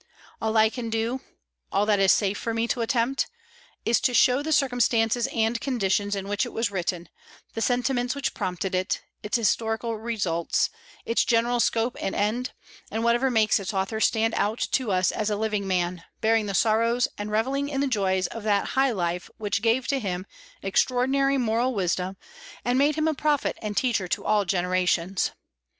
[0.41, 1.21] All I can do
[1.71, 3.27] all that is safe for me to attempt
[3.85, 7.07] is to show the circumstances and conditions in which it was written,
[7.53, 10.71] the sentiments which prompted it, its historical results,
[11.05, 12.51] its general scope and end,
[12.89, 16.55] and whatever makes its author stand out to us as a living man, bearing the
[16.55, 20.25] sorrows and revelling in the joys of that high life which gave to him
[20.63, 22.17] extraordinary moral wisdom,
[22.65, 25.29] and made him a prophet and teacher to all generations.